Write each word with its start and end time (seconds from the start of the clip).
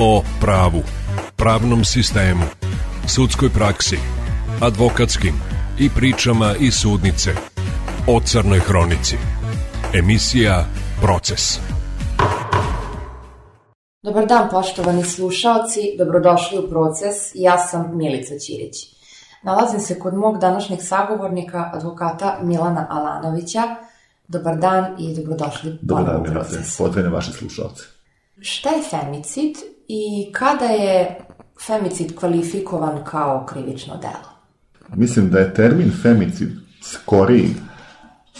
o 0.00 0.22
pravu, 0.40 0.82
pravnom 1.36 1.84
sistemu, 1.84 2.42
sudskoj 3.06 3.48
praksi, 3.50 3.98
advokatskim 4.60 5.34
i 5.78 5.90
pričama 5.90 6.54
iz 6.60 6.74
sudnice 6.74 7.30
o 8.06 8.20
Crnoj 8.20 8.58
Hronici. 8.58 9.16
Emisija 9.94 10.64
Proces. 11.02 11.58
Dobar 14.02 14.26
dan 14.26 14.48
poštovani 14.50 15.04
slušaoci, 15.04 15.80
dobrodošli 15.98 16.58
u 16.58 16.68
Proces, 16.68 17.16
ja 17.34 17.58
sam 17.58 17.96
Milica 17.96 18.38
Ćirić. 18.38 18.76
Nalazim 19.42 19.80
se 19.80 19.98
kod 19.98 20.14
mog 20.14 20.38
današnjeg 20.38 20.78
sagovornika, 20.82 21.70
advokata 21.74 22.38
Milana 22.42 22.86
Alanovića. 22.90 23.62
Dobar 24.28 24.56
dan 24.56 24.96
i 24.98 25.16
dobrodošli 25.16 25.78
Dobar 25.82 26.04
dan, 26.04 26.16
u 26.16 26.20
Milice. 26.20 26.34
Proces. 26.34 26.78
Pozdravljam 26.78 27.12
vaše 27.12 27.32
slušalce. 27.32 27.82
Šta 28.40 28.70
je 28.70 28.82
femicid 28.82 29.56
i 29.88 30.32
kada 30.32 30.64
je 30.64 31.18
femicid 31.66 32.14
kvalifikovan 32.14 33.04
kao 33.04 33.46
krivično 33.46 33.96
delo? 33.96 34.38
Mislim 34.94 35.30
da 35.30 35.38
je 35.38 35.54
termin 35.54 35.92
femicid 36.02 36.48
skoriji 36.82 37.48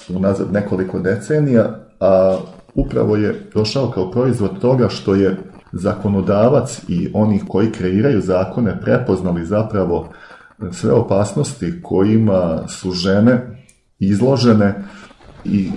unazad 0.08 0.52
nekoliko 0.52 0.98
decenija, 0.98 1.80
a 2.00 2.38
upravo 2.74 3.16
je 3.16 3.50
došao 3.54 3.90
kao 3.90 4.10
proizvod 4.10 4.60
toga 4.60 4.88
što 4.88 5.14
je 5.14 5.36
zakonodavac 5.72 6.80
i 6.88 7.10
oni 7.14 7.40
koji 7.48 7.72
kreiraju 7.72 8.20
zakone 8.20 8.80
prepoznali 8.80 9.46
zapravo 9.46 10.08
sve 10.72 10.92
opasnosti 10.92 11.82
kojima 11.82 12.68
su 12.68 12.92
žene 12.92 13.64
izložene 13.98 14.84
i 15.44 15.70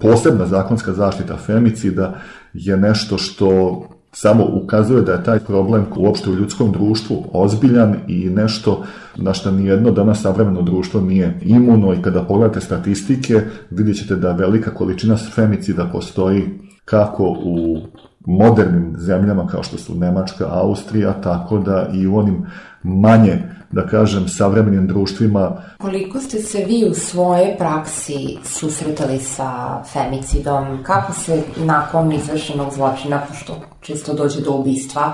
posebna 0.00 0.46
zakonska 0.46 0.92
zaštita 0.92 1.36
femicida 1.36 2.14
je 2.52 2.76
nešto 2.76 3.18
što 3.18 3.82
samo 4.12 4.44
ukazuje 4.52 5.02
da 5.02 5.12
je 5.12 5.24
taj 5.24 5.38
problem 5.38 5.86
uopšte 5.96 6.30
u 6.30 6.34
ljudskom 6.34 6.72
društvu 6.72 7.24
ozbiljan 7.32 7.96
i 8.08 8.30
nešto 8.30 8.84
na 9.16 9.34
što 9.34 9.50
nijedno 9.50 9.90
danas 9.90 10.22
savremeno 10.22 10.62
društvo 10.62 11.00
nije 11.00 11.38
imuno 11.42 11.94
i 11.94 12.02
kada 12.02 12.22
pogledate 12.22 12.60
statistike 12.60 13.40
vidjet 13.70 13.96
ćete 13.96 14.16
da 14.16 14.32
velika 14.32 14.70
količina 14.74 15.16
femicida 15.16 15.88
postoji 15.92 16.42
kako 16.84 17.24
u 17.44 17.78
modernim 18.26 18.94
zemljama 18.98 19.46
kao 19.46 19.62
što 19.62 19.78
su 19.78 19.94
Nemačka, 19.94 20.46
Austrija, 20.50 21.12
tako 21.12 21.58
da 21.58 21.88
i 21.92 22.06
u 22.06 22.16
onim 22.16 22.46
manje, 22.82 23.42
da 23.72 23.86
kažem, 23.86 24.28
savremenim 24.28 24.86
društvima 24.86 25.62
Koliko 25.78 26.20
ste 26.20 26.38
se 26.38 26.64
vi 26.64 26.88
u 26.90 26.94
svojoj 26.94 27.56
praksi 27.58 28.38
susretali 28.44 29.18
sa 29.18 29.82
femicidom? 29.92 30.82
Kako 30.82 31.12
se 31.12 31.42
nakon 31.56 32.12
izvršenog 32.12 32.72
zločina, 32.74 33.22
pošto 33.28 33.60
često 33.80 34.14
dođe 34.14 34.40
do 34.40 34.52
ubistva 34.52 35.12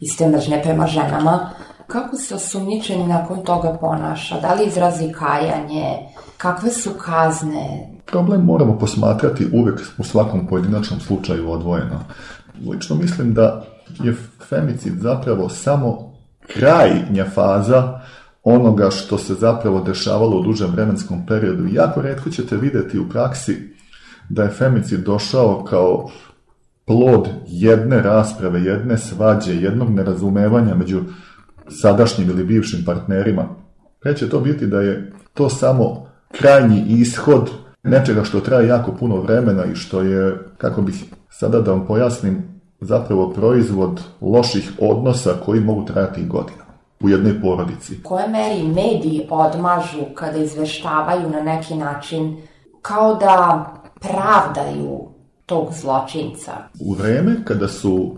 iz 0.00 0.16
te 0.18 0.60
prema 0.62 0.86
ženama, 0.86 1.50
kako 1.86 2.16
se 2.16 2.34
osumnjičeni 2.34 3.06
nakon 3.06 3.44
toga 3.44 3.76
ponaša? 3.80 4.40
Da 4.40 4.54
li 4.54 4.66
izrazi 4.66 5.12
kajanje? 5.12 5.98
Kakve 6.36 6.70
su 6.70 6.90
kazne? 6.90 7.96
problem 8.06 8.44
moramo 8.44 8.78
posmatrati 8.78 9.48
uvek 9.52 9.80
u 9.98 10.04
svakom 10.04 10.46
pojedinačnom 10.46 11.00
slučaju 11.00 11.50
odvojeno. 11.50 12.00
Lično 12.70 12.96
mislim 12.96 13.34
da 13.34 13.66
je 14.02 14.16
femicid 14.48 14.94
zapravo 15.00 15.48
samo 15.48 16.12
krajnja 16.46 17.24
faza 17.34 18.00
onoga 18.42 18.90
što 18.90 19.18
se 19.18 19.34
zapravo 19.34 19.80
dešavalo 19.80 20.36
u 20.36 20.42
dužem 20.42 20.70
vremenskom 20.70 21.26
periodu. 21.26 21.66
Jako 21.72 22.02
redko 22.02 22.30
ćete 22.30 22.56
videti 22.56 22.98
u 22.98 23.08
praksi 23.08 23.74
da 24.28 24.42
je 24.42 24.50
femicid 24.50 25.00
došao 25.00 25.64
kao 25.64 26.10
plod 26.84 27.28
jedne 27.46 28.02
rasprave, 28.02 28.60
jedne 28.60 28.98
svađe, 28.98 29.54
jednog 29.54 29.90
nerazumevanja 29.90 30.74
među 30.74 31.00
sadašnjim 31.68 32.30
ili 32.30 32.44
bivšim 32.44 32.84
partnerima. 32.84 33.48
Pre 34.00 34.16
će 34.16 34.28
to 34.28 34.40
biti 34.40 34.66
da 34.66 34.80
je 34.80 35.12
to 35.34 35.48
samo 35.48 36.06
krajnji 36.38 36.84
ishod 36.88 37.50
nečega 37.82 38.24
što 38.24 38.40
traje 38.40 38.68
jako 38.68 38.92
puno 38.92 39.16
vremena 39.16 39.64
i 39.64 39.74
što 39.74 40.00
je, 40.00 40.38
kako 40.58 40.82
bih 40.82 41.04
sada 41.30 41.60
da 41.60 41.70
vam 41.70 41.86
pojasnim, 41.86 42.60
zapravo 42.80 43.30
proizvod 43.30 44.00
loših 44.20 44.72
odnosa 44.80 45.30
koji 45.44 45.60
mogu 45.60 45.84
trajati 45.84 46.20
i 46.20 46.26
godinama 46.26 46.66
u 47.00 47.08
jednoj 47.08 47.40
porodici. 47.40 48.02
Koje 48.02 48.28
meri 48.28 48.62
mediji 48.62 49.26
odmažu 49.30 50.04
kada 50.14 50.38
izveštavaju 50.38 51.30
na 51.30 51.40
neki 51.40 51.74
način 51.74 52.36
kao 52.82 53.14
da 53.14 53.66
pravdaju 54.00 55.08
tog 55.46 55.68
zločinca? 55.72 56.52
U 56.80 56.94
vreme 56.94 57.36
kada 57.44 57.68
su 57.68 58.16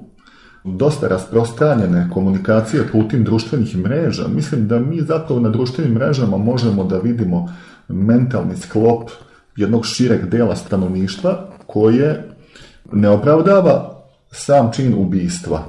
dosta 0.64 1.08
rasprostranjene 1.08 2.10
komunikacije 2.14 2.88
putim 2.92 3.24
društvenih 3.24 3.76
mreža, 3.76 4.28
mislim 4.28 4.68
da 4.68 4.78
mi 4.78 5.00
zapravo 5.00 5.40
na 5.40 5.48
društvenim 5.48 5.94
mrežama 5.94 6.36
možemo 6.36 6.84
da 6.84 6.98
vidimo 6.98 7.48
mentalni 7.88 8.56
sklop 8.56 9.10
jednog 9.56 9.86
šireg 9.86 10.26
dela 10.26 10.56
stanovništva 10.56 11.46
koje 11.66 12.28
ne 12.92 13.08
opravdava 13.08 14.02
sam 14.30 14.72
čin 14.72 14.94
ubistva, 14.98 15.64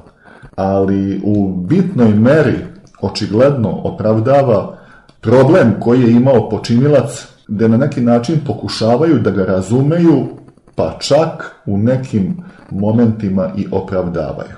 ali 0.56 1.22
u 1.24 1.48
bitnoj 1.48 2.10
meri 2.10 2.58
očigledno 3.02 3.70
opravdava 3.84 4.78
problem 5.22 5.74
koji 5.80 6.02
je 6.02 6.12
imao 6.12 6.50
počinilac 6.50 7.28
da 7.48 7.68
na 7.68 7.78
neki 7.78 8.02
način 8.02 8.40
pokušavaju 8.46 9.20
da 9.20 9.32
ga 9.32 9.46
razumeju, 9.46 10.28
pa 10.76 10.98
čak 11.00 11.56
u 11.66 11.78
nekim 11.78 12.44
momentima 12.70 13.50
i 13.58 13.68
opravdavaju. 13.72 14.56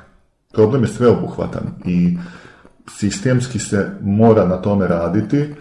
Problem 0.53 0.83
je 0.83 0.87
sveobuhvatan 0.87 1.63
i 1.85 2.17
sistemski 2.89 3.59
se 3.59 3.89
mora 4.01 4.45
na 4.45 4.57
tome 4.57 4.87
raditi 4.87 5.53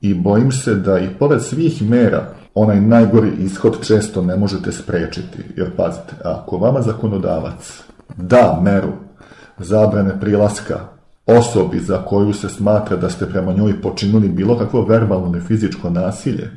i 0.00 0.14
bojim 0.14 0.52
se 0.52 0.74
da 0.74 0.98
i 0.98 1.08
pored 1.18 1.42
svih 1.42 1.82
mera 1.82 2.34
onaj 2.54 2.80
najgori 2.80 3.30
ishod 3.38 3.86
često 3.86 4.22
ne 4.22 4.36
možete 4.36 4.72
sprečiti. 4.72 5.38
Jer 5.56 5.76
pazite, 5.76 6.14
ako 6.24 6.58
vama 6.58 6.82
zakonodavac 6.82 7.82
da 8.16 8.60
meru 8.62 8.92
zabrane 9.58 10.20
prilaska 10.20 10.78
osobi 11.26 11.78
za 11.78 11.98
koju 12.04 12.32
se 12.32 12.48
smatra 12.48 12.96
da 12.96 13.10
ste 13.10 13.26
prema 13.26 13.52
njoj 13.52 13.82
počinili 13.82 14.28
bilo 14.28 14.58
kakvo 14.58 14.84
verbalno 14.84 15.28
ili 15.28 15.40
fizičko 15.40 15.90
nasilje 15.90 16.50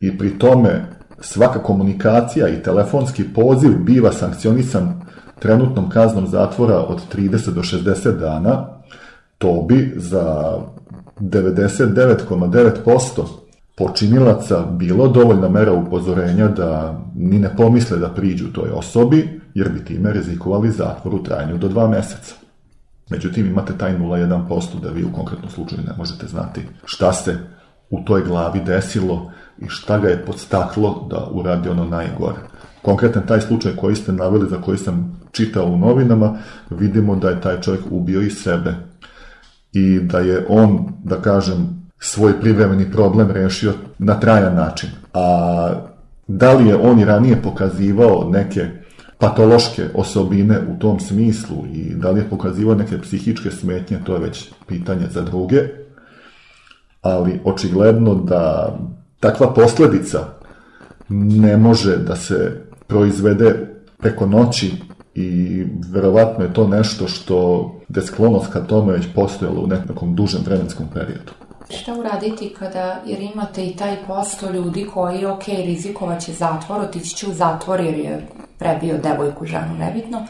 i 0.00 0.18
pri 0.18 0.38
tome 0.38 0.86
svaka 1.20 1.58
komunikacija 1.58 2.48
i 2.48 2.62
telefonski 2.62 3.24
poziv 3.34 3.72
biva 3.78 4.12
sankcionisan 4.12 5.02
trenutnom 5.38 5.90
kaznom 5.90 6.26
zatvora 6.26 6.78
od 6.78 7.00
30 7.14 7.50
do 7.50 7.60
60 7.60 8.18
dana, 8.18 8.66
to 9.38 9.64
bi 9.68 9.92
za 9.96 10.56
99,9% 11.20 13.42
počinilaca 13.76 14.66
bilo 14.70 15.08
dovoljna 15.08 15.48
mera 15.48 15.72
upozorenja 15.72 16.48
da 16.48 17.00
ni 17.14 17.38
ne 17.38 17.56
pomisle 17.56 17.98
da 17.98 18.08
priđu 18.08 18.52
toj 18.52 18.70
osobi, 18.70 19.40
jer 19.54 19.68
bi 19.68 19.84
time 19.84 20.12
rizikovali 20.12 20.70
zatvor 20.70 21.14
u 21.14 21.22
trajanju 21.22 21.58
do 21.58 21.68
dva 21.68 21.88
meseca. 21.88 22.34
Međutim, 23.10 23.46
imate 23.46 23.78
taj 23.78 23.98
0,1% 23.98 24.80
da 24.82 24.90
vi 24.90 25.04
u 25.04 25.12
konkretnom 25.12 25.50
slučaju 25.50 25.82
ne 25.86 25.92
možete 25.98 26.26
znati 26.26 26.60
šta 26.84 27.12
se 27.12 27.36
u 27.90 28.00
toj 28.04 28.22
glavi 28.22 28.60
desilo 28.66 29.32
i 29.58 29.68
šta 29.68 29.98
ga 29.98 30.08
je 30.08 30.24
podstaklo 30.24 31.06
da 31.10 31.28
uradi 31.30 31.68
ono 31.68 31.84
najgore. 31.84 32.38
Konkretan 32.82 33.26
taj 33.26 33.40
slučaj 33.40 33.76
koji 33.76 33.96
ste 33.96 34.12
naveli, 34.12 34.50
za 34.50 34.62
koji 34.62 34.78
sam 34.78 35.20
čitao 35.32 35.66
u 35.66 35.78
novinama, 35.78 36.38
vidimo 36.70 37.16
da 37.16 37.30
je 37.30 37.40
taj 37.40 37.60
čovjek 37.60 37.82
ubio 37.90 38.20
i 38.20 38.30
sebe 38.30 38.74
i 39.72 40.00
da 40.00 40.18
je 40.18 40.46
on, 40.48 40.92
da 41.04 41.16
kažem, 41.16 41.82
svoj 41.98 42.40
privremeni 42.40 42.92
problem 42.92 43.30
rešio 43.30 43.72
na 43.98 44.20
trajan 44.20 44.54
način. 44.54 44.90
A 45.14 45.74
da 46.28 46.52
li 46.52 46.68
je 46.68 46.76
on 46.76 47.00
i 47.00 47.04
ranije 47.04 47.42
pokazivao 47.42 48.30
neke 48.30 48.66
patološke 49.18 49.88
osobine 49.94 50.58
u 50.74 50.78
tom 50.78 51.00
smislu 51.00 51.66
i 51.74 51.94
da 51.94 52.10
li 52.10 52.20
je 52.20 52.30
pokazivao 52.30 52.74
neke 52.74 53.00
psihičke 53.00 53.50
smetnje, 53.50 53.98
to 54.04 54.14
je 54.14 54.20
već 54.20 54.50
pitanje 54.66 55.06
za 55.10 55.22
druge, 55.22 55.62
ali 57.02 57.40
očigledno 57.44 58.14
da 58.14 58.76
takva 59.20 59.54
posledica 59.54 60.18
ne 61.08 61.56
može 61.56 61.96
da 61.96 62.16
se 62.16 62.62
proizvede 62.86 63.68
preko 63.98 64.26
noći 64.26 64.72
i 65.14 65.64
verovatno 65.90 66.44
je 66.44 66.54
to 66.54 66.68
nešto 66.68 67.08
što 67.08 67.70
je 67.88 68.02
sklonost 68.02 68.52
ka 68.52 68.60
tome 68.60 68.92
već 68.92 69.06
postojalo 69.14 69.60
u 69.60 69.66
nekom 69.66 70.14
dužem 70.14 70.40
vremenskom 70.44 70.86
periodu. 70.94 71.32
Šta 71.70 71.94
uraditi 71.94 72.54
kada, 72.58 73.02
jer 73.06 73.20
imate 73.20 73.66
i 73.66 73.76
taj 73.76 73.96
posto 74.06 74.50
ljudi 74.50 74.86
koji, 74.94 75.26
ok, 75.26 75.42
rizikovat 75.46 76.20
će 76.20 76.32
zatvor, 76.32 76.80
otići 76.80 77.16
će 77.16 77.26
u 77.26 77.32
zatvor 77.32 77.80
jer 77.80 77.94
je 77.94 78.26
prebio 78.58 78.98
devojku, 78.98 79.46
ženu, 79.46 79.74
nebitno, 79.78 80.26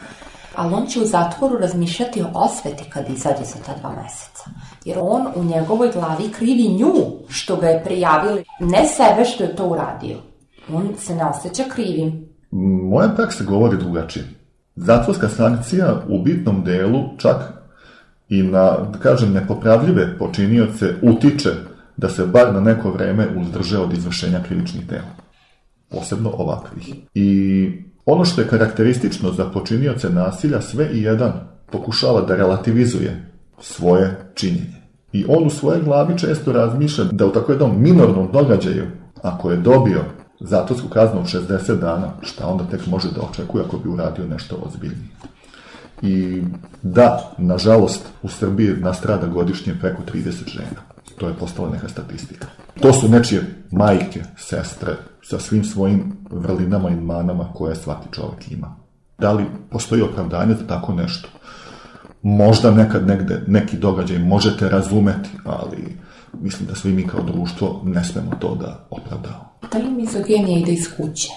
ali 0.55 0.73
on 0.73 0.85
će 0.85 0.99
u 0.99 1.05
zatvoru 1.05 1.57
razmišljati 1.57 2.21
o 2.21 2.29
osveti 2.33 2.83
kad 2.89 3.09
izađe 3.09 3.43
za 3.43 3.59
ta 3.65 3.73
dva 3.79 3.91
meseca. 4.03 4.43
Jer 4.85 4.97
on 5.01 5.27
u 5.35 5.43
njegovoj 5.43 5.91
glavi 5.93 6.31
krivi 6.31 6.67
nju 6.67 6.93
što 7.29 7.55
ga 7.55 7.67
je 7.67 7.83
prijavili, 7.83 8.43
ne 8.59 8.87
sebe 8.87 9.25
što 9.25 9.43
je 9.43 9.55
to 9.55 9.67
uradio. 9.67 10.17
On 10.73 10.89
se 10.97 11.15
ne 11.15 11.25
osjeća 11.25 11.63
krivim. 11.73 12.29
Moja 12.89 13.09
praksa 13.09 13.43
govori 13.43 13.77
drugačije. 13.77 14.25
Zatvorska 14.75 15.29
sankcija 15.29 16.01
u 16.07 16.21
bitnom 16.21 16.63
delu 16.63 17.03
čak 17.17 17.35
i 18.29 18.43
na, 18.43 18.77
da 18.93 18.99
kažem, 18.99 19.33
nepopravljive 19.33 20.17
počinioce 20.17 20.93
utiče 21.01 21.49
da 21.97 22.09
se 22.09 22.25
bar 22.25 22.53
na 22.53 22.59
neko 22.59 22.91
vreme 22.91 23.27
uzdrže 23.37 23.77
od 23.77 23.93
izvršenja 23.93 24.43
krivičnih 24.47 24.87
dela. 24.87 25.15
Posebno 25.89 26.29
ovakvih. 26.29 26.93
I 27.13 27.69
ono 28.05 28.25
što 28.25 28.41
je 28.41 28.47
karakteristično 28.47 29.31
za 29.31 29.45
počinioce 29.45 30.09
nasilja, 30.09 30.61
sve 30.61 30.89
i 30.93 31.01
jedan 31.01 31.33
pokušava 31.71 32.21
da 32.21 32.35
relativizuje 32.35 33.31
svoje 33.59 34.31
činjenje. 34.35 34.83
I 35.11 35.25
on 35.27 35.47
u 35.47 35.49
svojoj 35.49 35.81
glavi 35.81 36.17
često 36.17 36.51
razmišlja 36.51 37.03
da 37.03 37.25
u 37.25 37.31
tako 37.31 37.51
jednom 37.51 37.81
minornom 37.81 38.29
događaju, 38.33 38.85
ako 39.21 39.51
je 39.51 39.57
dobio 39.57 40.01
zatvorsku 40.43 40.87
kaznu 40.87 41.19
od 41.19 41.25
60 41.25 41.79
dana, 41.79 42.11
šta 42.21 42.47
onda 42.47 42.63
tek 42.63 42.87
može 42.87 43.11
da 43.11 43.21
očekuje 43.21 43.63
ako 43.65 43.77
bi 43.77 43.89
uradio 43.89 44.27
nešto 44.27 44.55
ozbiljnije. 44.55 45.09
I 46.01 46.43
da, 46.81 47.31
nažalost, 47.37 48.05
u 48.23 48.29
Srbiji 48.29 48.75
nastrada 48.77 49.27
godišnje 49.27 49.75
preko 49.81 50.01
30 50.13 50.49
žena. 50.49 50.81
To 51.17 51.27
je 51.27 51.33
postala 51.33 51.69
neka 51.69 51.89
statistika. 51.89 52.47
To 52.81 52.93
su 52.93 53.09
nečije 53.09 53.63
majke, 53.71 54.23
sestre, 54.37 54.95
sa 55.23 55.39
svim 55.39 55.63
svojim 55.63 56.17
vrlinama 56.31 56.89
i 56.89 56.95
manama 56.95 57.53
koje 57.53 57.75
svaki 57.75 58.07
čovek 58.11 58.51
ima. 58.51 58.75
Da 59.17 59.31
li 59.31 59.45
postoji 59.71 60.01
opravdanje 60.01 60.55
za 60.55 60.67
tako 60.67 60.93
nešto? 60.93 61.29
Možda 62.21 62.71
nekad 62.71 63.07
negde 63.07 63.43
neki 63.47 63.77
događaj 63.77 64.19
možete 64.19 64.69
razumeti, 64.69 65.29
ali 65.45 65.97
mislim 66.41 66.67
da 66.67 66.75
svi 66.75 66.93
mi 66.93 67.07
kao 67.07 67.21
društvo 67.21 67.81
ne 67.83 68.03
smemo 68.03 68.31
to 68.39 68.55
da 68.55 68.87
opravdamo. 68.89 69.52
Da 69.73 69.79
li 69.79 69.91
mizogenija 69.91 70.59
ide 70.59 70.71
iz 70.71 70.95
kuće? 70.97 71.29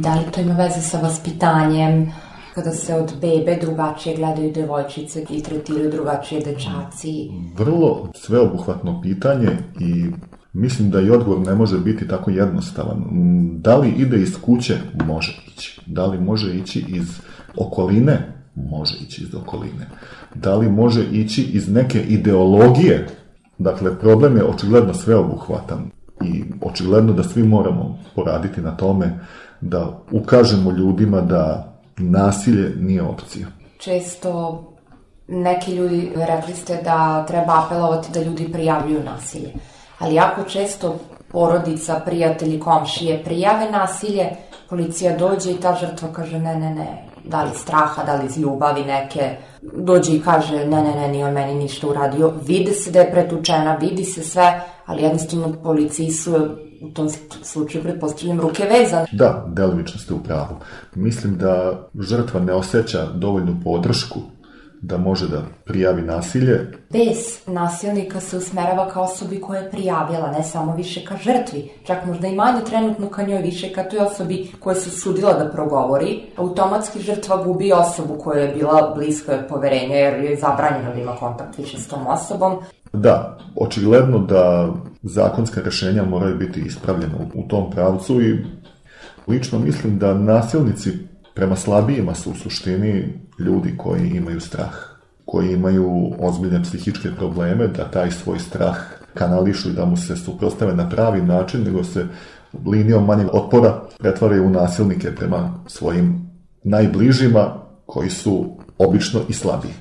Da 0.00 0.14
li 0.14 0.32
to 0.34 0.40
ima 0.40 0.54
veze 0.54 0.80
sa 0.80 1.00
vaspitanjem? 1.00 2.12
kada 2.56 2.70
se 2.70 2.94
od 2.94 3.12
bebe 3.20 3.58
drugačije 3.60 4.16
gledaju 4.16 4.52
devojčice 4.52 5.24
i 5.30 5.42
tretiraju 5.42 5.90
drugačije 5.90 6.40
dečaci? 6.40 7.30
Vrlo 7.58 8.08
sveobuhvatno 8.14 9.00
pitanje 9.02 9.48
i 9.80 10.06
mislim 10.52 10.90
da 10.90 11.00
i 11.00 11.10
odgovor 11.10 11.46
ne 11.46 11.54
može 11.54 11.78
biti 11.78 12.08
tako 12.08 12.30
jednostavan. 12.30 13.04
Da 13.60 13.76
li 13.76 13.88
ide 13.88 14.22
iz 14.22 14.36
kuće? 14.40 14.76
Može 15.06 15.36
ići. 15.54 15.80
Da 15.86 16.06
li 16.06 16.20
može 16.20 16.56
ići 16.56 16.84
iz 16.88 17.20
okoline? 17.56 18.32
Može 18.54 18.96
ići 19.06 19.22
iz 19.22 19.34
okoline. 19.34 19.88
Da 20.34 20.56
li 20.56 20.70
može 20.70 21.04
ići 21.12 21.42
iz 21.42 21.68
neke 21.68 22.02
ideologije? 22.02 23.06
Dakle, 23.58 23.98
problem 23.98 24.36
je 24.36 24.44
očigledno 24.44 24.94
sveobuhvatan 24.94 25.90
očigledno 26.66 27.12
da 27.12 27.22
svi 27.22 27.42
moramo 27.42 27.98
poraditi 28.14 28.60
na 28.60 28.76
tome 28.76 29.18
da 29.60 29.98
ukažemo 30.10 30.70
ljudima 30.70 31.20
da 31.20 31.72
nasilje 31.96 32.72
nije 32.76 33.02
opcija. 33.02 33.46
Često 33.78 34.62
neki 35.28 35.74
ljudi, 35.74 36.12
rekli 36.14 36.54
ste 36.54 36.82
da 36.84 37.24
treba 37.28 37.62
apelovati 37.66 38.12
da 38.12 38.22
ljudi 38.22 38.52
prijavljuju 38.52 39.02
nasilje. 39.04 39.52
Ali 39.98 40.14
jako 40.14 40.42
često 40.42 40.98
porodica, 41.32 42.00
prijatelji, 42.04 42.60
komšije 42.60 43.24
prijave 43.24 43.70
nasilje, 43.70 44.28
policija 44.68 45.16
dođe 45.16 45.50
i 45.50 45.60
ta 45.60 45.76
žrtva 45.80 46.08
kaže 46.12 46.38
ne, 46.38 46.54
ne, 46.54 46.74
ne, 46.74 47.04
da 47.26 47.42
li 47.42 47.50
straha, 47.54 48.04
da 48.04 48.14
li 48.14 48.26
iz 48.26 48.38
ljubavi 48.38 48.84
neke, 48.84 49.36
dođe 49.62 50.12
i 50.12 50.20
kaže 50.20 50.66
ne, 50.66 50.82
ne, 50.82 50.94
ne, 50.94 51.08
nije 51.08 51.26
on 51.26 51.32
meni 51.32 51.54
ništa 51.54 51.88
uradio, 51.88 52.32
vidi 52.46 52.72
se 52.72 52.90
da 52.90 53.00
je 53.00 53.10
pretučena, 53.10 53.76
vidi 53.76 54.04
se 54.04 54.22
sve, 54.22 54.60
ali 54.86 55.02
jednostavno 55.02 55.52
policiji 55.62 56.10
su 56.10 56.34
u 56.80 56.90
tom 56.90 57.08
slučaju, 57.42 57.84
pretpostavljam, 57.84 58.40
ruke 58.40 58.64
vezane. 58.64 59.06
Da, 59.12 59.44
delimično 59.48 60.00
ste 60.00 60.14
u 60.14 60.22
pravu. 60.22 60.56
Mislim 60.94 61.36
da 61.36 61.80
žrtva 62.00 62.40
ne 62.40 62.52
osjeća 62.52 63.06
dovoljnu 63.14 63.56
podršku 63.64 64.20
da 64.82 64.98
može 64.98 65.28
da 65.28 65.42
prijavi 65.64 66.02
nasilje. 66.02 66.72
Bez 66.90 67.16
nasilnika 67.46 68.20
se 68.20 68.36
usmerava 68.36 68.88
ka 68.90 69.00
osobi 69.00 69.40
koja 69.40 69.60
je 69.60 69.70
prijavila, 69.70 70.30
ne 70.30 70.42
samo 70.42 70.76
više 70.76 71.04
ka 71.04 71.16
žrtvi, 71.16 71.70
čak 71.86 72.06
možda 72.06 72.26
i 72.26 72.34
manje 72.34 72.60
trenutno 72.66 73.08
ka 73.08 73.22
njoj, 73.22 73.42
više 73.42 73.72
ka 73.72 73.88
toj 73.88 73.98
osobi 73.98 74.46
koja 74.60 74.74
se 74.74 74.90
sudila 74.90 75.32
da 75.32 75.50
progovori. 75.50 76.22
Automatski 76.36 77.00
žrtva 77.00 77.44
gubi 77.44 77.72
osobu 77.72 78.18
koja 78.18 78.42
je 78.42 78.54
bila 78.54 78.92
bliska 78.96 79.42
poverenja 79.48 79.96
jer 79.96 80.24
je 80.24 80.36
zabranjeno 80.36 80.94
da 80.94 81.00
ima 81.00 81.16
kontakt 81.16 81.58
više 81.58 81.78
s 81.78 81.88
tom 81.88 82.06
osobom. 82.06 82.58
Da, 82.92 83.38
očigledno 83.56 84.18
da 84.18 84.68
zakonska 85.02 85.60
rešenja 85.64 86.04
moraju 86.04 86.36
biti 86.36 86.60
ispravljena 86.60 87.14
u 87.34 87.42
tom 87.42 87.70
pravcu 87.70 88.22
i 88.22 88.44
lično 89.28 89.58
mislim 89.58 89.98
da 89.98 90.14
nasilnici 90.14 90.90
prema 91.36 91.56
slabijima 91.56 92.14
su 92.14 92.30
u 92.30 92.34
suštini 92.34 93.04
ljudi 93.38 93.74
koji 93.76 94.08
imaju 94.08 94.40
strah, 94.40 94.74
koji 95.24 95.52
imaju 95.52 96.12
ozbiljne 96.18 96.62
psihičke 96.62 97.08
probleme, 97.18 97.66
da 97.66 97.90
taj 97.90 98.10
svoj 98.10 98.38
strah 98.38 98.76
kanališu 99.14 99.70
i 99.70 99.72
da 99.72 99.84
mu 99.84 99.96
se 99.96 100.16
suprostave 100.16 100.74
na 100.74 100.88
pravi 100.88 101.22
način, 101.22 101.62
nego 101.62 101.84
se 101.84 102.06
linijom 102.66 103.04
manjeg 103.04 103.28
otpora 103.32 103.80
pretvaraju 103.98 104.46
u 104.46 104.50
nasilnike 104.50 105.14
prema 105.14 105.54
svojim 105.66 106.30
najbližima 106.64 107.54
koji 107.86 108.10
su 108.10 108.56
obično 108.78 109.20
i 109.28 109.32
slabiji. 109.32 109.72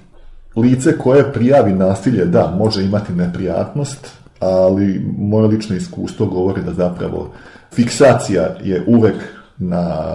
Lice 0.56 0.98
koje 0.98 1.34
prijavi 1.34 1.74
nasilje, 1.74 2.26
da, 2.26 2.56
može 2.58 2.84
imati 2.84 3.14
neprijatnost, 3.14 4.12
ali 4.40 5.06
moje 5.18 5.48
lično 5.48 5.76
iskustvo 5.76 6.26
govori 6.26 6.62
da 6.64 6.74
zapravo 6.74 7.32
fiksacija 7.72 8.56
je 8.64 8.84
uvek 8.88 9.16
na 9.58 10.06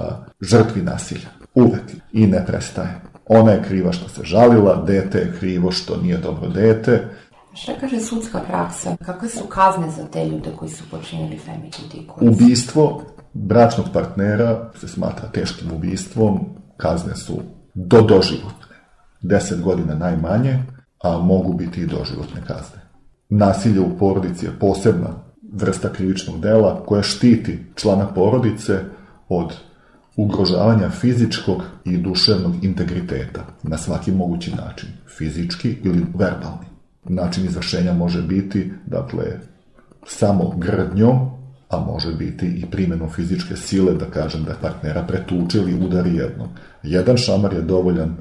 žrtvi 0.41 0.83
nasilja. 0.83 1.29
Uvek. 1.55 1.83
I 2.13 2.27
ne 2.27 2.47
prestaje. 2.47 3.01
Ona 3.29 3.53
je 3.53 3.63
kriva 3.63 3.93
što 3.93 4.09
se 4.09 4.21
žalila, 4.25 4.85
dete 4.87 5.19
je 5.19 5.33
krivo 5.39 5.73
što 5.73 5.97
nije 5.97 6.19
dobro 6.19 6.49
dete. 6.49 7.09
Šta 7.55 7.73
kaže 7.81 8.01
sudska 8.01 8.41
praksa? 8.49 8.97
Kakve 9.05 9.29
su 9.29 9.45
kazne 9.49 9.91
za 9.91 10.05
te 10.05 10.29
ljude 10.29 10.51
koji 10.57 10.71
su 10.71 10.85
počinili 10.91 11.39
femicid? 11.39 11.85
Ubistvo 12.21 13.03
bračnog 13.33 13.87
partnera 13.93 14.71
se 14.81 14.89
smatra 14.89 15.29
teškim 15.29 15.73
ubistvom, 15.73 16.41
kazne 16.77 17.17
su 17.17 17.43
do 17.75 18.01
doživotne. 18.01 18.77
10 19.23 19.61
godina 19.61 19.95
najmanje, 19.95 20.59
a 21.03 21.19
mogu 21.19 21.53
biti 21.53 21.81
i 21.81 21.87
doživotne 21.87 22.41
kazne. 22.47 22.81
Nasilje 23.29 23.81
u 23.81 23.99
porodici 23.99 24.47
je 24.47 24.59
posebna 24.61 25.09
vrsta 25.53 25.89
krivičnog 25.89 26.41
dela 26.41 26.83
koja 26.87 27.03
štiti 27.03 27.59
člana 27.75 28.07
porodice 28.07 28.79
od 29.31 29.55
ugrožavanja 30.17 30.91
fizičkog 30.91 31.63
i 31.85 31.97
duševnog 31.97 32.65
integriteta 32.65 33.45
na 33.63 33.79
svaki 33.79 34.13
mogući 34.13 34.55
način, 34.55 34.89
fizički 35.19 35.77
ili 35.83 36.07
verbalni. 36.15 36.67
Način 37.05 37.45
izvršenja 37.45 37.93
može 37.93 38.23
biti, 38.23 38.73
dakle, 38.87 39.25
samo 40.07 40.55
grdnjom, 40.57 41.31
a 41.69 41.81
može 41.81 42.15
biti 42.15 42.47
i 42.47 42.71
primjenom 42.71 43.11
fizičke 43.11 43.57
sile, 43.57 43.95
da 43.95 44.05
kažem 44.05 44.45
da 44.45 44.55
partnera 44.63 45.03
pretuče 45.03 45.59
ili 45.59 45.87
udari 45.87 46.15
jednom. 46.15 46.49
Jedan 46.83 47.17
šamar 47.17 47.53
je 47.53 47.63
dovoljan 47.63 48.17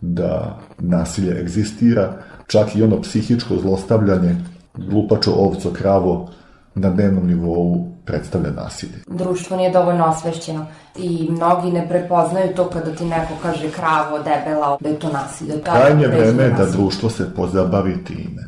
da 0.00 0.60
nasilje 0.78 1.40
egzistira, 1.40 2.22
čak 2.46 2.76
i 2.76 2.82
ono 2.82 3.00
psihičko 3.00 3.56
zlostavljanje, 3.56 4.36
glupačo, 4.74 5.32
ovco, 5.32 5.70
kravo, 5.70 6.30
na 6.74 6.90
dnevnom 6.90 7.26
nivou 7.26 7.93
predstavlja 8.04 8.50
nasilje. 8.50 8.92
Društvo 9.06 9.56
nije 9.56 9.70
dovoljno 9.70 10.04
osvešćeno 10.04 10.66
i 10.96 11.28
mnogi 11.30 11.72
ne 11.72 11.88
prepoznaju 11.88 12.54
to 12.56 12.70
kada 12.70 12.94
ti 12.94 13.04
neko 13.04 13.32
kaže 13.42 13.70
kravo, 13.70 14.18
debela, 14.18 14.78
da 14.80 14.88
je 14.88 14.98
to 14.98 15.08
nasilje. 15.12 15.56
Da, 15.56 15.72
Krajnje 15.72 16.06
vreme 16.06 16.42
je 16.42 16.50
da 16.50 16.66
društvo 16.66 17.10
se 17.10 17.34
pozabavi 17.34 18.04
time. 18.04 18.42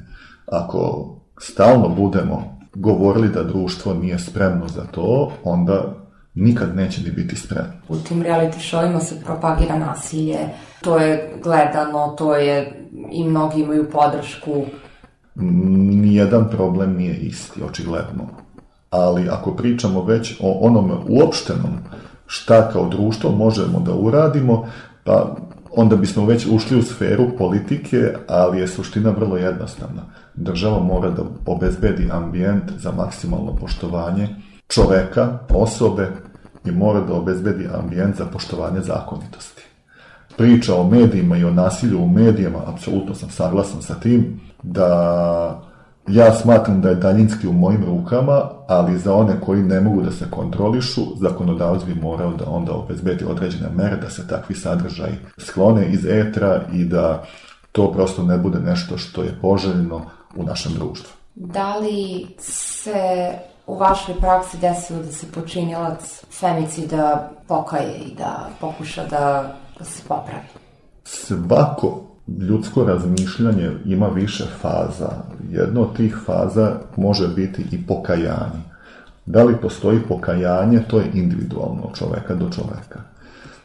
Ako 0.47 1.11
stalno 1.41 1.89
budemo 1.89 2.59
govorili 2.75 3.29
da 3.29 3.43
društvo 3.43 3.95
nije 3.95 4.19
spremno 4.19 4.69
za 4.69 4.85
to, 4.91 5.33
onda 5.45 5.95
nikad 6.35 6.77
neće 6.77 7.03
ni 7.03 7.11
biti 7.11 7.37
spremno. 7.37 7.73
U 7.89 7.97
tim 7.97 8.23
reality 8.23 8.59
showima 8.59 9.01
se 9.01 9.21
propagira 9.25 9.79
nasilje, 9.79 10.39
to 10.81 10.99
je 10.99 11.41
gledano, 11.43 12.15
to 12.19 12.35
je 12.35 12.89
i 13.13 13.25
mnogi 13.25 13.61
imaju 13.61 13.91
podršku 13.91 14.65
nijedan 15.35 16.49
problem 16.51 16.97
nije 16.97 17.17
isti, 17.17 17.63
očigledno. 17.63 18.29
Ali 18.97 19.29
ako 19.29 19.51
pričamo 19.51 20.05
već 20.05 20.37
o 20.41 20.59
onome 20.61 20.95
uopštenom 21.09 21.71
šta 22.27 22.71
kao 22.71 22.89
društvo 22.89 23.31
možemo 23.31 23.81
da 23.81 23.95
uradimo, 23.95 24.67
pa 25.05 25.37
onda 25.77 25.97
bismo 25.97 26.27
već 26.27 26.47
ušli 26.47 26.79
u 26.79 26.83
sferu 26.83 27.27
politike, 27.39 28.15
ali 28.29 28.61
je 28.61 28.69
suština 28.69 29.11
vrlo 29.11 29.37
jednostavna. 29.37 30.03
Država 30.35 30.83
mora 30.83 31.11
da 31.11 31.23
obezbedi 31.47 32.09
ambijent 32.13 32.63
za 32.79 32.93
maksimalno 32.93 33.57
poštovanje 33.61 34.29
čoveka, 34.69 35.39
osobe 35.49 36.11
i 36.65 36.71
mora 36.71 37.01
da 37.01 37.15
obezbedi 37.15 37.69
ambijent 37.79 38.17
za 38.17 38.25
poštovanje 38.25 38.81
zakonitosti. 38.81 39.63
Priča 40.37 40.75
o 40.75 40.89
medijima 40.89 41.37
i 41.37 41.45
o 41.45 41.51
nasilju 41.51 42.03
u 42.03 42.09
medijima, 42.09 42.59
apsolutno 42.67 43.15
sam 43.15 43.31
saglasan 43.31 43.83
sa 43.83 43.95
tim, 43.95 44.41
da 44.63 45.66
Ja 46.09 46.35
smatram 46.35 46.81
da 46.81 46.89
je 46.89 46.95
daljinski 46.95 47.49
u 47.49 47.53
mojim 47.53 47.85
rukama, 47.85 48.51
ali 48.69 48.99
za 48.99 49.15
one 49.15 49.41
koji 49.41 49.63
ne 49.63 49.81
mogu 49.81 50.03
da 50.03 50.13
se 50.13 50.31
kontrolišu, 50.31 51.01
zakonodavac 51.21 51.85
bi 51.85 51.95
morao 51.95 52.33
da 52.33 52.45
onda 52.51 52.73
obezbedi 52.73 53.25
određene 53.25 53.71
mere 53.75 53.97
da 53.97 54.11
se 54.11 54.29
takvi 54.29 54.55
sadržaj 54.55 55.11
sklone 55.39 55.87
iz 55.87 56.07
etra 56.07 56.61
i 56.73 56.85
da 56.85 57.25
to 57.73 57.93
prosto 57.93 58.23
ne 58.23 58.39
bude 58.39 58.59
nešto 58.59 58.99
što 58.99 59.23
je 59.23 59.39
poželjno 59.43 60.03
u 60.37 60.43
našem 60.43 60.73
društvu. 60.73 61.13
Da 61.35 61.77
li 61.77 62.27
se 62.39 63.33
u 63.67 63.79
vašoj 63.79 64.15
praksi 64.21 64.59
desilo 64.59 65.03
da 65.03 65.13
se 65.13 65.27
počinilac 65.33 66.25
femici 66.41 66.87
da 66.87 67.31
pokaje 67.49 67.99
i 67.99 68.15
da 68.15 68.49
pokuša 68.61 69.05
da, 69.05 69.57
da 69.79 69.85
se 69.85 70.03
popravi? 70.09 70.47
Svako 71.05 72.16
ljudsko 72.29 72.85
razmišljanje 72.85 73.71
ima 73.85 74.09
više 74.09 74.45
faza. 74.61 75.11
Jedna 75.51 75.81
od 75.81 75.97
tih 75.97 76.17
faza 76.27 76.81
može 76.97 77.29
biti 77.29 77.65
i 77.73 77.87
pokajanje. 77.87 78.63
Da 79.27 79.43
li 79.43 79.61
postoji 79.63 80.01
pokajanje, 80.09 80.81
to 80.89 80.99
je 80.99 81.11
individualno 81.15 81.83
od 81.83 81.99
čoveka 81.99 82.35
do 82.35 82.51
čoveka. 82.51 83.01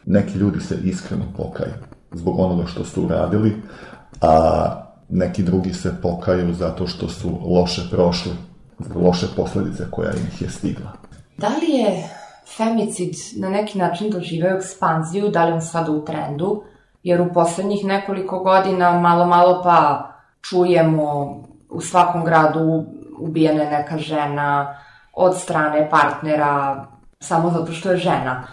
Neki 0.06 0.38
ljudi 0.38 0.60
se 0.60 0.77
iskreno 0.84 1.25
pokaju 1.38 1.74
zbog 2.12 2.39
onoga 2.39 2.68
što 2.68 2.86
su 2.86 3.03
uradili, 3.03 3.62
a 4.22 4.68
neki 5.10 5.44
drugi 5.44 5.74
se 5.74 5.94
pokaju 6.01 6.53
zato 6.53 6.88
što 6.88 7.10
su 7.10 7.39
loše 7.46 7.82
prošli, 7.91 8.32
loše 8.96 9.27
posledice 9.36 9.84
koja 9.91 10.12
ih 10.12 10.41
je 10.41 10.50
stigla. 10.50 10.91
Da 11.38 11.48
li 11.48 11.72
je 11.72 12.10
femicid 12.58 13.13
na 13.38 13.50
neki 13.50 13.77
način 13.77 14.10
doživeo 14.10 14.58
ekspanziju, 14.58 15.30
da 15.30 15.46
li 15.46 15.51
on 15.51 15.62
sada 15.62 15.91
u 15.91 16.06
trendu, 16.06 16.63
jer 17.03 17.22
u 17.22 17.34
poslednjih 17.34 17.86
nekoliko 17.86 18.39
godina 18.39 19.00
malo 19.00 19.25
malo 19.25 19.62
pa 19.63 20.10
čujemo 20.41 21.41
u 21.70 21.81
svakom 21.81 22.25
gradu 22.25 22.86
ubijena 23.20 23.63
je 23.63 23.72
neka 23.72 23.98
žena 23.98 24.75
od 25.13 25.38
strane 25.38 25.89
partnera 25.89 26.86
samo 27.20 27.51
zato 27.51 27.72
što 27.72 27.91
je 27.91 27.98
žena. 27.98 28.43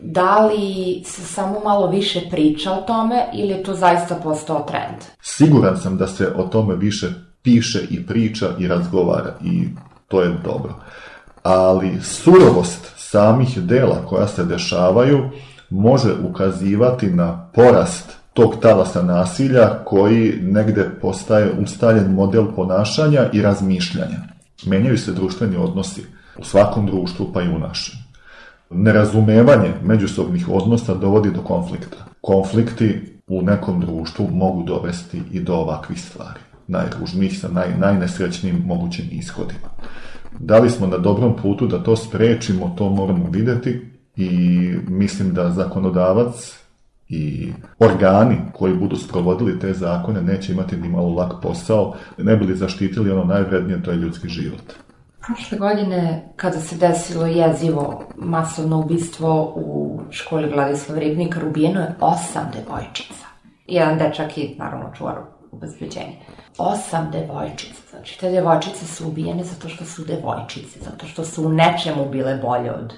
Da 0.00 0.46
li 0.46 1.02
se 1.04 1.22
samo 1.22 1.60
malo 1.64 1.86
više 1.86 2.20
priča 2.30 2.72
o 2.72 2.82
tome 2.82 3.24
ili 3.32 3.48
je 3.48 3.62
to 3.62 3.74
zaista 3.74 4.14
postao 4.14 4.60
trend? 4.60 5.02
Siguran 5.20 5.76
sam 5.76 5.96
da 5.96 6.06
se 6.06 6.32
o 6.36 6.42
tome 6.42 6.76
više 6.76 7.06
piše 7.42 7.86
i 7.90 8.06
priča 8.06 8.46
i 8.58 8.68
razgovara 8.68 9.34
i 9.44 9.68
to 10.08 10.22
je 10.22 10.38
dobro. 10.44 10.74
Ali 11.42 12.00
surovost 12.02 12.92
samih 12.96 13.62
dela 13.62 14.06
koja 14.08 14.26
se 14.26 14.44
dešavaju 14.44 15.30
može 15.72 16.12
ukazivati 16.28 17.10
na 17.10 17.50
porast 17.54 18.16
tog 18.32 18.56
talasa 18.62 19.02
nasilja 19.02 19.68
koji 19.84 20.38
negde 20.42 20.90
postaje 21.00 21.52
ustaljen 21.62 22.12
model 22.12 22.46
ponašanja 22.56 23.28
i 23.32 23.42
razmišljanja. 23.42 24.18
Menjaju 24.66 24.98
se 24.98 25.12
društveni 25.12 25.56
odnosi 25.56 26.02
u 26.38 26.44
svakom 26.44 26.86
društvu 26.86 27.30
pa 27.34 27.42
i 27.42 27.48
u 27.48 27.58
našem. 27.58 27.94
Nerazumevanje 28.70 29.72
međusobnih 29.82 30.48
odnosa 30.48 30.94
dovodi 30.94 31.30
do 31.30 31.40
konflikta. 31.40 31.96
Konflikti 32.20 33.18
u 33.28 33.42
nekom 33.42 33.80
društvu 33.80 34.28
mogu 34.32 34.62
dovesti 34.62 35.22
i 35.32 35.40
do 35.40 35.54
ovakvih 35.54 36.00
stvari. 36.00 36.40
Najružnijih 36.66 37.38
sa 37.38 37.48
naj, 37.48 37.78
najnesrećnijim 37.78 38.62
mogućim 38.66 39.08
ishodima. 39.10 39.68
Da 40.38 40.58
li 40.58 40.70
smo 40.70 40.86
na 40.86 40.98
dobrom 40.98 41.36
putu 41.42 41.66
da 41.66 41.82
to 41.82 41.96
sprečimo, 41.96 42.74
to 42.78 42.88
moramo 42.88 43.30
videti, 43.30 43.91
i 44.16 44.28
mislim 44.88 45.34
da 45.34 45.50
zakonodavac 45.50 46.58
i 47.08 47.52
organi 47.78 48.36
koji 48.52 48.74
budu 48.74 48.96
sprovodili 48.96 49.58
te 49.58 49.72
zakone 49.72 50.22
neće 50.22 50.52
imati 50.52 50.76
ni 50.76 50.88
malo 50.88 51.08
lak 51.08 51.32
posao, 51.42 51.94
ne 52.18 52.36
bili 52.36 52.56
zaštitili 52.56 53.10
ono 53.10 53.24
najvrednije, 53.24 53.82
to 53.82 53.90
je 53.90 53.96
ljudski 53.96 54.28
život. 54.28 54.72
Prošle 55.26 55.58
godine, 55.58 56.32
kada 56.36 56.60
se 56.60 56.76
desilo 56.76 57.26
jezivo 57.26 58.04
masovno 58.16 58.78
ubistvo 58.78 59.52
u 59.56 60.00
školi 60.10 60.48
Vladislav 60.48 60.98
Ribnikar, 60.98 61.44
ubijeno 61.44 61.80
je 61.80 61.94
osam 62.00 62.50
devojčica. 62.54 63.26
Jedan 63.66 63.98
dečak 63.98 64.38
i, 64.38 64.54
naravno, 64.58 64.90
čuvar 64.94 65.16
obezbeđenja. 65.52 66.16
Osam 66.58 67.10
devojčica. 67.12 67.82
Znači, 67.90 68.20
te 68.20 68.30
devojčice 68.30 68.86
su 68.86 69.08
ubijene 69.08 69.44
zato 69.44 69.68
što 69.68 69.84
su 69.84 70.04
devojčice, 70.04 70.78
zato 70.80 71.06
što 71.06 71.24
su 71.24 71.46
u 71.46 71.52
nečemu 71.52 72.10
bile 72.10 72.36
bolje 72.36 72.72
od 72.72 72.92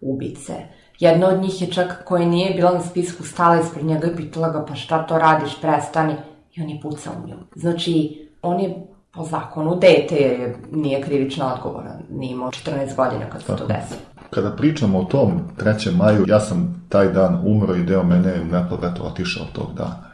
ubice. 0.00 0.54
Jedna 0.98 1.28
od 1.28 1.40
njih 1.40 1.62
je 1.62 1.72
čak 1.72 2.04
koja 2.04 2.26
nije 2.26 2.54
bila 2.54 2.72
na 2.72 2.80
spisku 2.80 3.24
stala 3.24 3.60
ispred 3.60 3.84
njega 3.84 4.06
i 4.06 4.16
pitala 4.16 4.48
ga 4.48 4.64
pa 4.64 4.74
šta 4.74 5.06
to 5.06 5.18
radiš, 5.18 5.60
prestani. 5.60 6.14
I 6.54 6.62
on 6.62 6.68
je 6.68 6.80
pucao 6.82 7.12
u 7.24 7.28
nju. 7.28 7.36
Znači, 7.54 8.18
on 8.42 8.60
je 8.60 8.86
po 9.12 9.24
zakonu 9.24 9.78
dete 9.80 10.14
je, 10.14 10.56
nije 10.72 11.02
krivično 11.02 11.46
odgovoran. 11.54 12.02
Nije 12.10 12.32
imao 12.32 12.50
14 12.50 12.96
godina 12.96 13.30
kad 13.30 13.42
se 13.42 13.56
to 13.56 13.66
desilo. 13.66 14.00
Kada 14.30 14.50
pričamo 14.50 14.98
o 14.98 15.04
tom 15.04 15.40
3. 15.58 15.96
maju, 15.96 16.24
ja 16.28 16.40
sam 16.40 16.86
taj 16.88 17.12
dan 17.12 17.42
umro 17.46 17.74
i 17.74 17.82
deo 17.82 18.02
mene 18.02 18.30
je 18.30 18.44
nepovrat 18.44 19.00
otišao 19.00 19.46
tog 19.52 19.74
dana. 19.76 20.10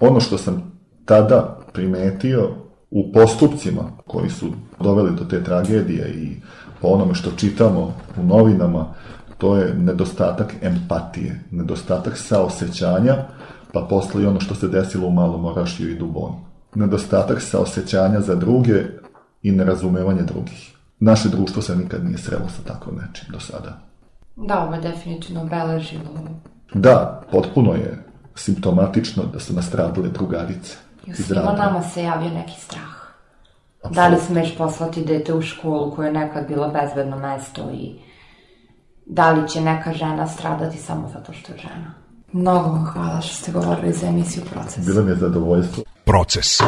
Ono 0.00 0.20
što 0.20 0.38
sam 0.38 0.72
tada 1.04 1.58
primetio 1.72 2.50
u 2.90 3.12
postupcima 3.12 3.82
koji 4.06 4.30
su 4.30 4.46
doveli 4.80 5.16
do 5.18 5.24
te 5.24 5.44
tragedije 5.44 6.10
i 6.14 6.36
po 6.80 6.88
onome 6.88 7.14
što 7.14 7.30
čitamo 7.30 7.94
u 8.16 8.22
novinama, 8.22 8.94
to 9.38 9.56
je 9.56 9.74
nedostatak 9.74 10.54
empatije, 10.62 11.40
nedostatak 11.50 12.18
saosećanja, 12.18 13.16
pa 13.72 13.86
posle 13.90 14.22
i 14.22 14.26
ono 14.26 14.40
što 14.40 14.54
se 14.54 14.68
desilo 14.68 15.06
u 15.06 15.10
Malom 15.10 15.44
Orašiju 15.44 15.90
i 15.90 15.98
Dubonu. 15.98 16.40
Nedostatak 16.74 17.42
saosećanja 17.42 18.20
za 18.20 18.34
druge 18.34 18.84
i 19.42 19.52
nerazumevanje 19.52 20.22
drugih. 20.22 20.76
Naše 21.00 21.28
društvo 21.28 21.62
se 21.62 21.76
nikad 21.76 22.04
nije 22.04 22.18
srelo 22.18 22.48
sa 22.48 22.62
tako 22.72 22.90
nečim 22.90 23.28
do 23.32 23.40
sada. 23.40 23.78
Da, 24.36 24.64
ovo 24.64 24.74
je 24.74 24.80
definitivno 24.80 25.42
obeležilo. 25.42 26.04
Da, 26.74 27.22
potpuno 27.32 27.74
je 27.74 28.04
simptomatično 28.34 29.22
da 29.32 29.40
su 29.40 29.54
nastradile 29.54 30.08
drugarice. 30.08 30.76
I 31.06 31.14
svima 31.14 31.52
nama 31.52 31.82
se 31.82 32.02
javio 32.02 32.30
neki 32.30 32.60
strah. 32.60 33.00
Da 33.90 34.08
li 34.08 34.16
smeš 34.26 34.56
poslati 34.56 35.04
dete 35.04 35.34
u 35.34 35.42
školu 35.42 35.94
koja 35.94 36.06
je 36.06 36.12
nekad 36.12 36.48
bila 36.48 36.68
bezbedno 36.68 37.16
mesto 37.16 37.70
i 37.72 37.94
da 39.06 39.30
li 39.30 39.48
će 39.48 39.60
neka 39.60 39.92
žena 39.92 40.26
stradati 40.26 40.78
samo 40.78 41.10
zato 41.12 41.32
što 41.32 41.52
je 41.52 41.58
žena? 41.58 41.94
Mnogo 42.32 42.68
vam 42.68 42.84
hvala 42.84 43.20
što 43.20 43.34
ste 43.34 43.52
govorili 43.52 43.92
za 43.92 44.06
emisiju 44.06 44.42
Proces. 44.52 44.86
Bilo 44.86 45.02
mi 45.02 45.10
je 45.10 45.16
zadovoljstvo. 45.16 45.84
Proces. 46.04 46.60